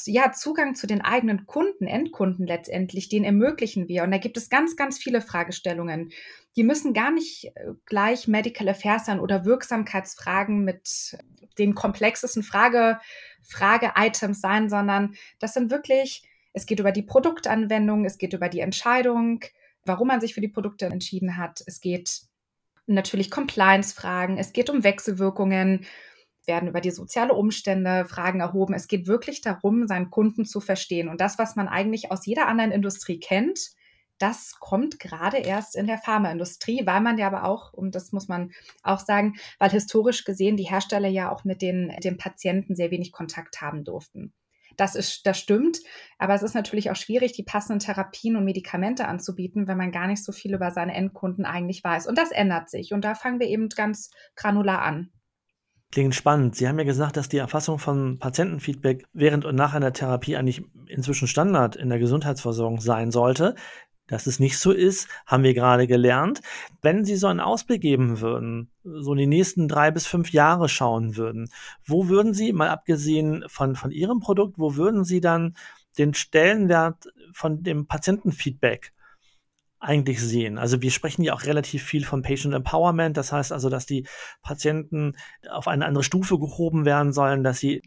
ja, 0.05 0.31
Zugang 0.31 0.75
zu 0.75 0.87
den 0.87 1.01
eigenen 1.01 1.45
Kunden, 1.45 1.85
Endkunden 1.85 2.47
letztendlich, 2.47 3.09
den 3.09 3.23
ermöglichen 3.23 3.87
wir. 3.87 4.03
Und 4.03 4.11
da 4.11 4.17
gibt 4.17 4.37
es 4.37 4.49
ganz, 4.49 4.75
ganz 4.75 4.97
viele 4.97 5.21
Fragestellungen. 5.21 6.11
Die 6.55 6.63
müssen 6.63 6.93
gar 6.93 7.11
nicht 7.11 7.51
äh, 7.55 7.73
gleich 7.85 8.27
Medical 8.27 8.69
Affairs 8.69 9.05
sein 9.05 9.19
oder 9.19 9.45
Wirksamkeitsfragen 9.45 10.63
mit 10.63 11.17
den 11.57 11.75
komplexesten 11.75 12.43
Frage, 12.43 12.99
Frage-Items 13.41 14.41
sein, 14.41 14.69
sondern 14.69 15.15
das 15.39 15.53
sind 15.53 15.69
wirklich, 15.69 16.23
es 16.53 16.65
geht 16.65 16.79
über 16.79 16.91
die 16.91 17.03
Produktanwendung, 17.03 18.05
es 18.05 18.17
geht 18.17 18.33
über 18.33 18.49
die 18.49 18.61
Entscheidung, 18.61 19.41
warum 19.85 20.07
man 20.07 20.21
sich 20.21 20.33
für 20.33 20.41
die 20.41 20.47
Produkte 20.47 20.85
entschieden 20.85 21.37
hat. 21.37 21.63
Es 21.65 21.81
geht 21.81 22.21
natürlich 22.87 23.29
Compliance-Fragen, 23.29 24.37
es 24.37 24.53
geht 24.53 24.69
um 24.69 24.83
Wechselwirkungen, 24.83 25.85
werden 26.47 26.69
über 26.69 26.81
die 26.81 26.91
soziale 26.91 27.33
Umstände 27.33 28.05
Fragen 28.05 28.39
erhoben. 28.39 28.73
Es 28.73 28.87
geht 28.87 29.07
wirklich 29.07 29.41
darum, 29.41 29.87
seinen 29.87 30.09
Kunden 30.09 30.45
zu 30.45 30.59
verstehen. 30.59 31.09
Und 31.09 31.21
das, 31.21 31.37
was 31.37 31.55
man 31.55 31.67
eigentlich 31.67 32.11
aus 32.11 32.25
jeder 32.25 32.47
anderen 32.47 32.71
Industrie 32.71 33.19
kennt, 33.19 33.71
das 34.19 34.55
kommt 34.59 34.99
gerade 34.99 35.37
erst 35.37 35.75
in 35.75 35.87
der 35.87 35.97
Pharmaindustrie, 35.97 36.85
weil 36.85 37.01
man 37.01 37.17
ja 37.17 37.27
aber 37.27 37.43
auch, 37.45 37.73
und 37.73 37.95
das 37.95 38.11
muss 38.11 38.27
man 38.27 38.51
auch 38.83 38.99
sagen, 38.99 39.33
weil 39.59 39.71
historisch 39.71 40.23
gesehen 40.23 40.55
die 40.55 40.69
Hersteller 40.69 41.09
ja 41.09 41.31
auch 41.31 41.43
mit 41.43 41.61
den, 41.61 41.93
den 42.03 42.17
Patienten 42.17 42.75
sehr 42.75 42.91
wenig 42.91 43.11
Kontakt 43.11 43.61
haben 43.61 43.83
durften. 43.83 44.33
Das 44.77 44.95
ist, 44.95 45.25
das 45.25 45.39
stimmt. 45.39 45.79
Aber 46.17 46.33
es 46.33 46.43
ist 46.43 46.55
natürlich 46.55 46.89
auch 46.89 46.95
schwierig, 46.95 47.33
die 47.33 47.43
passenden 47.43 47.79
Therapien 47.79 48.35
und 48.35 48.45
Medikamente 48.45 49.07
anzubieten, 49.07 49.67
wenn 49.67 49.77
man 49.77 49.91
gar 49.91 50.07
nicht 50.07 50.23
so 50.23 50.31
viel 50.31 50.53
über 50.53 50.71
seine 50.71 50.95
Endkunden 50.95 51.45
eigentlich 51.45 51.83
weiß. 51.83 52.07
Und 52.07 52.17
das 52.17 52.31
ändert 52.31 52.69
sich. 52.69 52.93
Und 52.93 53.03
da 53.03 53.15
fangen 53.15 53.39
wir 53.39 53.47
eben 53.47 53.69
ganz 53.69 54.11
granular 54.35 54.81
an. 54.81 55.11
Klingt 55.93 56.15
spannend. 56.15 56.55
Sie 56.55 56.67
haben 56.67 56.79
ja 56.79 56.85
gesagt, 56.85 57.17
dass 57.17 57.29
die 57.29 57.37
Erfassung 57.37 57.77
von 57.77 58.17
Patientenfeedback 58.17 59.05
während 59.13 59.45
und 59.45 59.53
nach 59.53 59.75
einer 59.75 59.93
Therapie 59.93 60.35
eigentlich 60.35 60.63
inzwischen 60.87 61.27
Standard 61.27 61.75
in 61.75 61.89
der 61.89 61.99
Gesundheitsversorgung 61.99 62.81
sein 62.81 63.11
sollte. 63.11 63.53
Dass 64.07 64.25
es 64.25 64.39
nicht 64.39 64.57
so 64.57 64.71
ist, 64.71 65.07
haben 65.27 65.43
wir 65.43 65.53
gerade 65.53 65.85
gelernt. 65.85 66.41
Wenn 66.81 67.05
Sie 67.05 67.15
so 67.15 67.27
einen 67.27 67.39
Ausblick 67.39 67.81
geben 67.81 68.21
würden, 68.21 68.71
so 68.83 69.11
in 69.11 69.19
die 69.19 69.27
nächsten 69.27 69.67
drei 69.67 69.91
bis 69.91 70.07
fünf 70.07 70.31
Jahre 70.31 70.67
schauen 70.67 71.15
würden, 71.15 71.47
wo 71.85 72.07
würden 72.07 72.33
Sie, 72.33 72.53
mal 72.53 72.69
abgesehen 72.69 73.45
von, 73.47 73.75
von 73.75 73.91
Ihrem 73.91 74.19
Produkt, 74.19 74.57
wo 74.57 74.75
würden 74.75 75.03
Sie 75.03 75.21
dann 75.21 75.55
den 75.99 76.15
Stellenwert 76.15 77.13
von 77.33 77.61
dem 77.61 77.85
Patientenfeedback 77.85 78.93
eigentlich 79.83 80.21
sehen. 80.21 80.57
Also 80.57 80.81
wir 80.81 80.91
sprechen 80.91 81.23
ja 81.23 81.33
auch 81.33 81.43
relativ 81.43 81.83
viel 81.83 82.05
von 82.05 82.21
Patient 82.21 82.53
Empowerment. 82.53 83.17
Das 83.17 83.31
heißt 83.31 83.51
also, 83.51 83.69
dass 83.69 83.85
die 83.85 84.07
Patienten 84.41 85.15
auf 85.49 85.67
eine 85.67 85.85
andere 85.85 86.03
Stufe 86.03 86.39
gehoben 86.39 86.85
werden 86.85 87.13
sollen, 87.13 87.43
dass 87.43 87.59
sie 87.59 87.81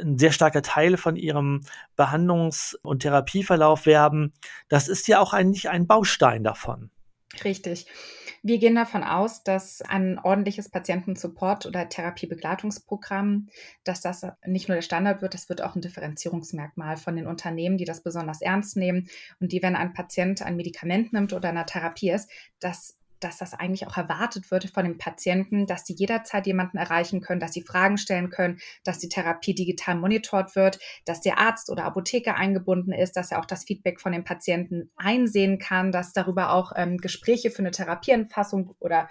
ein 0.00 0.18
sehr 0.18 0.32
starker 0.32 0.62
Teil 0.62 0.96
von 0.96 1.16
ihrem 1.16 1.60
Behandlungs- 1.96 2.76
und 2.82 3.00
Therapieverlauf 3.00 3.86
werden. 3.86 4.32
Das 4.68 4.88
ist 4.88 5.06
ja 5.06 5.20
auch 5.20 5.32
eigentlich 5.32 5.68
ein 5.68 5.86
Baustein 5.86 6.44
davon. 6.44 6.90
Richtig. 7.42 7.86
Wir 8.42 8.58
gehen 8.58 8.74
davon 8.74 9.02
aus, 9.02 9.42
dass 9.42 9.80
ein 9.80 10.18
ordentliches 10.18 10.68
Patientensupport 10.68 11.64
oder 11.64 11.88
Therapiebegleitungsprogramm, 11.88 13.48
dass 13.84 14.02
das 14.02 14.26
nicht 14.44 14.68
nur 14.68 14.76
der 14.76 14.82
Standard 14.82 15.22
wird, 15.22 15.32
das 15.32 15.48
wird 15.48 15.62
auch 15.62 15.74
ein 15.74 15.80
Differenzierungsmerkmal 15.80 16.98
von 16.98 17.16
den 17.16 17.26
Unternehmen, 17.26 17.78
die 17.78 17.86
das 17.86 18.02
besonders 18.02 18.42
ernst 18.42 18.76
nehmen 18.76 19.08
und 19.40 19.52
die, 19.52 19.62
wenn 19.62 19.76
ein 19.76 19.94
Patient 19.94 20.42
ein 20.42 20.56
Medikament 20.56 21.14
nimmt 21.14 21.32
oder 21.32 21.48
in 21.48 21.56
einer 21.56 21.64
Therapie 21.64 22.10
ist, 22.10 22.30
dass 22.60 22.98
dass 23.24 23.38
das 23.38 23.54
eigentlich 23.54 23.86
auch 23.86 23.96
erwartet 23.96 24.50
wird 24.50 24.70
von 24.70 24.84
den 24.84 24.98
Patienten, 24.98 25.66
dass 25.66 25.86
sie 25.86 25.94
jederzeit 25.94 26.46
jemanden 26.46 26.76
erreichen 26.76 27.20
können, 27.20 27.40
dass 27.40 27.54
sie 27.54 27.62
Fragen 27.62 27.96
stellen 27.96 28.30
können, 28.30 28.60
dass 28.84 28.98
die 28.98 29.08
Therapie 29.08 29.54
digital 29.54 29.96
monitort 29.96 30.54
wird, 30.54 30.78
dass 31.06 31.20
der 31.22 31.38
Arzt 31.38 31.70
oder 31.70 31.84
Apotheker 31.84 32.36
eingebunden 32.36 32.92
ist, 32.92 33.16
dass 33.16 33.32
er 33.32 33.40
auch 33.40 33.46
das 33.46 33.64
Feedback 33.64 34.00
von 34.00 34.12
den 34.12 34.24
Patienten 34.24 34.90
einsehen 34.96 35.58
kann, 35.58 35.90
dass 35.90 36.12
darüber 36.12 36.52
auch 36.52 36.72
ähm, 36.76 36.98
Gespräche 36.98 37.50
für 37.50 37.60
eine 37.60 37.70
Therapieentfassung 37.70 38.74
oder 38.78 39.08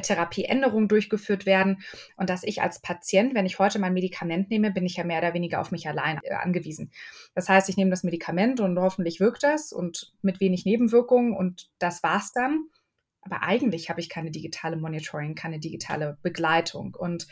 Therapieänderungen 0.00 0.88
durchgeführt 0.88 1.44
werden 1.44 1.82
und 2.16 2.30
dass 2.30 2.44
ich 2.44 2.62
als 2.62 2.80
Patient, 2.80 3.34
wenn 3.34 3.46
ich 3.46 3.58
heute 3.58 3.78
mein 3.78 3.92
Medikament 3.92 4.50
nehme, 4.50 4.70
bin 4.70 4.86
ich 4.86 4.96
ja 4.96 5.04
mehr 5.04 5.18
oder 5.18 5.34
weniger 5.34 5.60
auf 5.60 5.70
mich 5.70 5.86
allein 5.86 6.18
äh, 6.22 6.34
angewiesen. 6.34 6.90
Das 7.34 7.48
heißt, 7.48 7.68
ich 7.68 7.76
nehme 7.76 7.90
das 7.90 8.04
Medikament 8.04 8.60
und 8.60 8.78
hoffentlich 8.78 9.20
wirkt 9.20 9.42
das 9.42 9.72
und 9.72 10.12
mit 10.22 10.40
wenig 10.40 10.64
Nebenwirkungen 10.64 11.36
und 11.36 11.68
das 11.78 12.02
war's 12.02 12.32
dann. 12.32 12.68
Aber 13.22 13.42
eigentlich 13.42 13.88
habe 13.88 14.00
ich 14.00 14.08
keine 14.08 14.30
digitale 14.30 14.76
Monitoring, 14.76 15.34
keine 15.34 15.58
digitale 15.58 16.18
Begleitung. 16.22 16.94
Und 16.94 17.26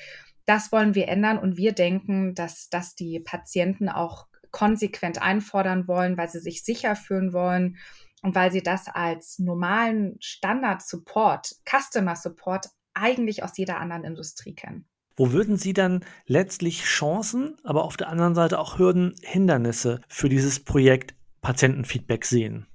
das 0.47 0.73
wollen 0.73 0.95
wir 0.95 1.09
ändern. 1.09 1.39
Und 1.39 1.57
wir 1.57 1.73
denken, 1.73 2.35
dass 2.35 2.69
das 2.71 2.95
die 2.95 3.21
Patienten 3.21 3.89
auch 3.89 4.27
konsequent 4.51 5.21
einfordern 5.21 5.87
wollen, 5.87 6.17
weil 6.17 6.29
sie 6.29 6.41
sich 6.41 6.65
sicher 6.65 6.97
fühlen 6.97 7.33
wollen 7.33 7.77
und 8.23 8.35
weil 8.35 8.53
sie 8.53 8.63
das 8.63 8.89
als 8.89 9.39
normalen 9.39 10.17
Standard-Support, 10.21 11.57
Customer-Support 11.69 12.69
eigentlich 12.95 13.43
aus 13.43 13.57
jeder 13.57 13.79
anderen 13.79 14.05
Industrie 14.05 14.55
kennen. 14.55 14.87
Wo 15.17 15.33
würden 15.33 15.57
Sie 15.57 15.73
dann 15.73 16.05
letztlich 16.27 16.83
Chancen, 16.85 17.57
aber 17.63 17.85
auf 17.85 17.97
der 17.97 18.09
anderen 18.09 18.35
Seite 18.35 18.59
auch 18.59 18.79
Hürden, 18.79 19.15
Hindernisse 19.23 20.01
für 20.09 20.29
dieses 20.29 20.61
Projekt 20.61 21.15
Patientenfeedback 21.43 22.25
sehen? 22.25 22.67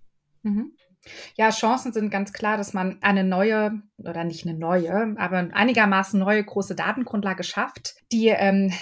Mhm. 0.44 0.72
Ja, 1.36 1.50
Chancen 1.50 1.94
sind 1.94 2.10
ganz 2.10 2.34
klar, 2.34 2.58
dass 2.58 2.74
man 2.74 2.98
eine 3.02 3.24
neue 3.24 3.82
oder 3.98 4.26
nicht 4.26 4.46
eine 4.46 4.58
neue, 4.58 5.16
aber 5.18 5.50
einigermaßen 5.54 6.20
neue 6.20 6.44
große 6.44 6.76
Datengrundlage 6.76 7.44
schafft, 7.44 7.96
die 8.12 8.28
ähm, 8.28 8.74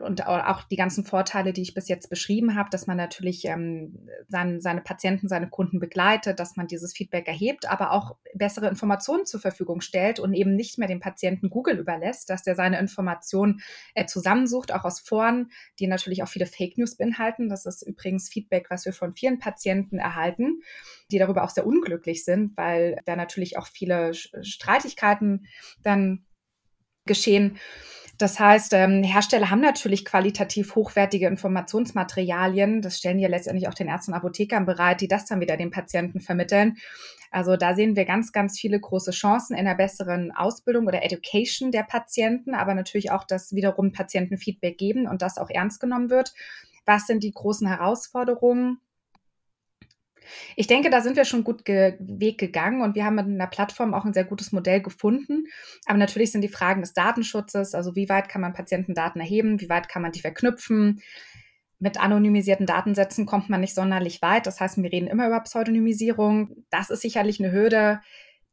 und 0.00 0.26
auch 0.26 0.64
die 0.64 0.76
ganzen 0.76 1.04
Vorteile, 1.04 1.52
die 1.52 1.62
ich 1.62 1.74
bis 1.74 1.88
jetzt 1.88 2.08
beschrieben 2.08 2.54
habe, 2.54 2.70
dass 2.70 2.86
man 2.86 2.96
natürlich 2.96 3.44
ähm, 3.44 4.08
sein, 4.28 4.62
seine 4.62 4.80
Patienten, 4.80 5.28
seine 5.28 5.48
Kunden 5.48 5.80
begleitet, 5.80 6.40
dass 6.40 6.56
man 6.56 6.66
dieses 6.66 6.94
Feedback 6.94 7.28
erhebt, 7.28 7.68
aber 7.68 7.92
auch 7.92 8.16
bessere 8.34 8.68
Informationen 8.68 9.26
zur 9.26 9.40
Verfügung 9.40 9.82
stellt 9.82 10.18
und 10.18 10.32
eben 10.32 10.56
nicht 10.56 10.78
mehr 10.78 10.88
dem 10.88 11.00
Patienten 11.00 11.50
Google 11.50 11.78
überlässt, 11.78 12.30
dass 12.30 12.42
der 12.42 12.54
seine 12.54 12.78
Informationen 12.78 13.60
äh, 13.94 14.06
zusammensucht, 14.06 14.72
auch 14.72 14.84
aus 14.84 15.00
Foren, 15.00 15.50
die 15.78 15.86
natürlich 15.86 16.22
auch 16.22 16.28
viele 16.28 16.46
Fake 16.46 16.78
News 16.78 16.96
beinhalten. 16.96 17.50
Das 17.50 17.66
ist 17.66 17.82
übrigens 17.82 18.30
Feedback, 18.30 18.66
was 18.70 18.86
wir 18.86 18.94
von 18.94 19.12
vielen 19.12 19.38
Patienten 19.38 19.98
erhalten, 19.98 20.62
die 21.10 21.18
darüber 21.18 21.44
auch 21.44 21.50
sehr 21.50 21.66
unglücklich 21.66 22.24
sind, 22.24 22.56
weil 22.56 22.98
da 23.04 23.14
natürlich 23.14 23.58
auch 23.58 23.66
viele 23.66 24.12
Streitigkeiten 24.54 25.46
dann 25.82 26.24
geschehen. 27.06 27.58
Das 28.18 28.38
heißt, 28.38 28.74
ähm, 28.74 29.02
Hersteller 29.02 29.50
haben 29.50 29.60
natürlich 29.60 30.04
qualitativ 30.04 30.76
hochwertige 30.76 31.26
Informationsmaterialien. 31.26 32.80
Das 32.80 32.98
stellen 32.98 33.18
ja 33.18 33.28
letztendlich 33.28 33.68
auch 33.68 33.74
den 33.74 33.88
Ärzten 33.88 34.12
und 34.12 34.18
Apothekern 34.18 34.66
bereit, 34.66 35.00
die 35.00 35.08
das 35.08 35.26
dann 35.26 35.40
wieder 35.40 35.56
den 35.56 35.72
Patienten 35.72 36.20
vermitteln. 36.20 36.76
Also 37.32 37.56
da 37.56 37.74
sehen 37.74 37.96
wir 37.96 38.04
ganz, 38.04 38.30
ganz 38.30 38.60
viele 38.60 38.78
große 38.78 39.10
Chancen 39.10 39.54
in 39.54 39.66
einer 39.66 39.74
besseren 39.74 40.30
Ausbildung 40.30 40.86
oder 40.86 41.02
Education 41.02 41.72
der 41.72 41.82
Patienten, 41.82 42.54
aber 42.54 42.74
natürlich 42.74 43.10
auch, 43.10 43.24
dass 43.24 43.52
wiederum 43.52 43.90
Patienten 43.90 44.38
Feedback 44.38 44.78
geben 44.78 45.08
und 45.08 45.20
das 45.20 45.36
auch 45.36 45.50
ernst 45.50 45.80
genommen 45.80 46.10
wird. 46.10 46.32
Was 46.86 47.08
sind 47.08 47.24
die 47.24 47.32
großen 47.32 47.66
Herausforderungen? 47.66 48.78
Ich 50.56 50.66
denke, 50.66 50.90
da 50.90 51.00
sind 51.00 51.16
wir 51.16 51.24
schon 51.24 51.44
gut 51.44 51.64
ge 51.64 51.96
Weg 51.98 52.38
gegangen 52.38 52.82
und 52.82 52.94
wir 52.94 53.04
haben 53.04 53.16
mit 53.16 53.26
einer 53.26 53.46
Plattform 53.46 53.94
auch 53.94 54.04
ein 54.04 54.14
sehr 54.14 54.24
gutes 54.24 54.52
Modell 54.52 54.80
gefunden. 54.80 55.46
Aber 55.86 55.98
natürlich 55.98 56.32
sind 56.32 56.42
die 56.42 56.48
Fragen 56.48 56.80
des 56.80 56.94
Datenschutzes, 56.94 57.74
also 57.74 57.96
wie 57.96 58.08
weit 58.08 58.28
kann 58.28 58.40
man 58.40 58.52
Patientendaten 58.52 59.20
erheben, 59.20 59.60
wie 59.60 59.68
weit 59.68 59.88
kann 59.88 60.02
man 60.02 60.12
die 60.12 60.20
verknüpfen. 60.20 61.02
Mit 61.78 62.00
anonymisierten 62.00 62.66
Datensätzen 62.66 63.26
kommt 63.26 63.50
man 63.50 63.60
nicht 63.60 63.74
sonderlich 63.74 64.22
weit. 64.22 64.46
Das 64.46 64.60
heißt, 64.60 64.82
wir 64.82 64.92
reden 64.92 65.08
immer 65.08 65.26
über 65.26 65.40
Pseudonymisierung. 65.40 66.64
Das 66.70 66.90
ist 66.90 67.02
sicherlich 67.02 67.40
eine 67.40 67.52
Hürde, 67.52 68.00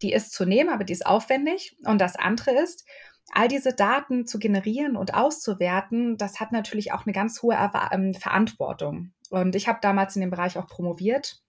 die 0.01 0.11
ist 0.11 0.33
zu 0.33 0.45
nehmen, 0.45 0.69
aber 0.69 0.83
die 0.83 0.93
ist 0.93 1.05
aufwendig. 1.05 1.77
Und 1.85 2.01
das 2.01 2.15
andere 2.15 2.51
ist, 2.51 2.85
all 3.33 3.47
diese 3.47 3.73
Daten 3.73 4.25
zu 4.25 4.39
generieren 4.39 4.95
und 4.95 5.13
auszuwerten, 5.13 6.17
das 6.17 6.39
hat 6.39 6.51
natürlich 6.51 6.91
auch 6.91 7.05
eine 7.05 7.13
ganz 7.13 7.41
hohe 7.41 7.57
ähm, 7.91 8.13
Verantwortung. 8.13 9.13
Und 9.29 9.55
ich 9.55 9.67
habe 9.67 9.79
damals 9.81 10.15
in 10.15 10.21
dem 10.21 10.29
Bereich 10.29 10.57
auch 10.57 10.67
promoviert 10.67 11.40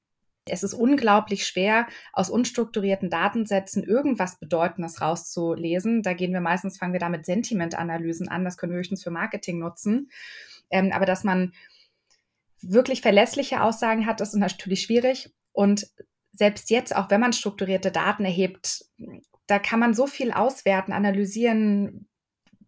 es 0.47 0.63
ist 0.63 0.75
unglaublich 0.75 1.47
schwer, 1.47 1.87
aus 2.13 2.29
unstrukturierten 2.29 3.11
Datensätzen 3.11 3.85
irgendwas 3.85 4.39
Bedeutendes 4.39 5.01
rauszulesen. 5.01 6.03
Da 6.03 6.15
gehen 6.15 6.33
wir 6.33 6.41
meistens, 6.41 6.79
fangen 6.79 6.93
wir 6.93 7.01
da 7.01 7.09
mit 7.09 7.27
Sentimentanalysen 7.27 8.29
an. 8.29 8.45
Das 8.45 8.57
können 8.57 8.73
wir 8.73 8.79
höchstens 8.79 9.05
für 9.05 9.11
Marketing 9.11 9.59
nutzen. 9.59 10.11
Ähm, 10.71 10.91
aber 10.93 11.07
dass 11.07 11.23
man 11.23 11.53
wirklich 12.61 13.03
verlässliche 13.03 13.63
Aussagen 13.63 14.07
hat, 14.07 14.21
ist 14.21 14.35
natürlich 14.35 14.83
schwierig. 14.83 15.31
Und 15.53 15.89
selbst 16.33 16.71
jetzt, 16.71 16.95
auch 16.97 17.11
wenn 17.11 17.21
man 17.21 17.33
strukturierte 17.33 17.93
Daten 17.93 18.25
erhebt, 18.25 18.85
da 19.47 19.59
kann 19.59 19.81
man 19.81 19.95
so 19.95 20.07
viel 20.07 20.33
auswerten, 20.33 20.93
analysieren, 20.93 22.09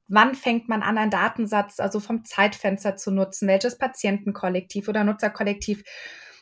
wann 0.06 0.34
fängt 0.34 0.68
man 0.68 0.82
an, 0.82 0.98
einen 0.98 1.10
Datensatz, 1.10 1.80
also 1.80 1.98
vom 1.98 2.24
Zeitfenster 2.24 2.96
zu 2.96 3.10
nutzen, 3.10 3.48
welches 3.48 3.78
Patientenkollektiv 3.78 4.88
oder 4.88 5.02
Nutzerkollektiv 5.02 5.82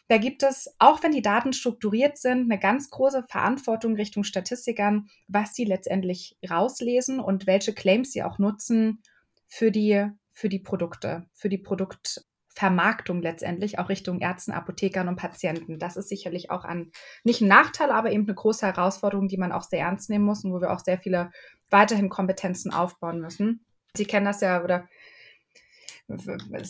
da 0.09 0.19
gibt 0.19 0.43
es, 0.43 0.75
auch 0.79 1.03
wenn 1.03 1.13
die 1.13 1.23
Daten 1.23 1.53
strukturiert 1.53 2.19
sind, 2.19 2.51
eine 2.51 2.59
ganz 2.59 2.91
große 2.91 3.25
Verantwortung 3.29 3.95
Richtung 3.95 4.25
Statistikern, 4.25 5.09
was 5.29 5.55
sie 5.55 5.65
letztendlich 5.65 6.37
rauslesen 6.49 7.21
und 7.21 7.47
welche 7.47 7.73
Claims 7.73 8.13
sie 8.13 8.23
auch 8.23 8.39
nutzen 8.39 9.03
für 9.47 9.71
die, 9.71 10.07
für 10.33 10.49
die 10.49 10.59
Produkte, 10.59 11.27
für 11.33 11.49
die 11.49 11.59
Produktvermarktung 11.59 13.23
letztendlich, 13.23 13.79
auch 13.79 13.89
Richtung 13.89 14.21
Ärzten, 14.21 14.53
Apothekern 14.53 15.09
und 15.09 15.17
Patienten. 15.17 15.79
Das 15.79 15.97
ist 15.97 16.09
sicherlich 16.09 16.51
auch 16.51 16.65
ein, 16.65 16.91
nicht 17.25 17.41
ein 17.41 17.49
Nachteil, 17.49 17.91
aber 17.91 18.11
eben 18.11 18.25
eine 18.25 18.35
große 18.35 18.67
Herausforderung, 18.67 19.29
die 19.29 19.39
man 19.39 19.53
auch 19.53 19.63
sehr 19.63 19.81
ernst 19.81 20.11
nehmen 20.11 20.25
muss 20.25 20.45
und 20.45 20.53
wo 20.53 20.61
wir 20.61 20.73
auch 20.73 20.81
sehr 20.81 20.99
viele 20.99 21.31
weiterhin 21.71 22.09
Kompetenzen 22.09 22.73
aufbauen 22.73 23.21
müssen. 23.21 23.65
Sie 23.95 24.07
kennen 24.07 24.27
das 24.27 24.41
ja 24.41 24.65
oder 24.65 24.89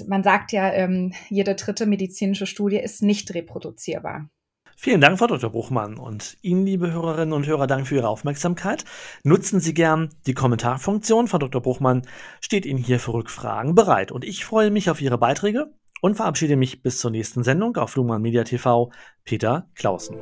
man 0.06 0.22
sagt 0.22 0.52
ja, 0.52 0.72
ähm, 0.72 1.12
jede 1.28 1.54
dritte 1.54 1.86
medizinische 1.86 2.46
Studie 2.46 2.78
ist 2.78 3.02
nicht 3.02 3.34
reproduzierbar. 3.34 4.28
Vielen 4.76 5.00
Dank, 5.00 5.18
Frau 5.18 5.28
Dr. 5.28 5.50
Bruchmann. 5.50 5.96
Und 5.96 6.36
Ihnen, 6.42 6.66
liebe 6.66 6.90
Hörerinnen 6.90 7.32
und 7.32 7.46
Hörer, 7.46 7.66
danke 7.66 7.86
für 7.86 7.96
Ihre 7.96 8.08
Aufmerksamkeit. 8.08 8.84
Nutzen 9.22 9.60
Sie 9.60 9.74
gern 9.74 10.08
die 10.26 10.34
Kommentarfunktion. 10.34 11.28
Frau 11.28 11.38
Dr. 11.38 11.60
Bruchmann 11.60 12.02
steht 12.40 12.66
Ihnen 12.66 12.82
hier 12.82 12.98
für 12.98 13.14
Rückfragen 13.14 13.74
bereit. 13.74 14.10
Und 14.10 14.24
ich 14.24 14.44
freue 14.44 14.70
mich 14.70 14.90
auf 14.90 15.00
Ihre 15.00 15.18
Beiträge 15.18 15.72
und 16.00 16.16
verabschiede 16.16 16.56
mich 16.56 16.82
bis 16.82 16.98
zur 16.98 17.10
nächsten 17.10 17.44
Sendung 17.44 17.76
auf 17.76 17.94
Luhmann 17.96 18.22
Media 18.22 18.44
TV. 18.44 18.90
Peter 19.24 19.68
Clausen. 19.76 20.16